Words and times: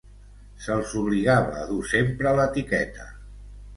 Se'ls 0.67 0.95
obligava 1.01 1.59
a 1.65 1.67
dur 1.73 1.83
sempre 1.93 2.33
l'etiqueta. 2.41 3.07